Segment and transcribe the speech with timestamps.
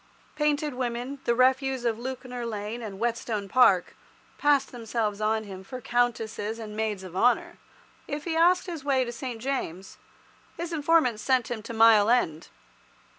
[0.35, 3.95] Painted women, the refuse of Lewkner Lane and Whetstone Park,
[4.39, 7.59] passed themselves on him for countesses and maids of honour.
[8.07, 9.39] If he asked his way to St.
[9.39, 9.99] James',
[10.57, 12.47] his informants sent him to Mile End.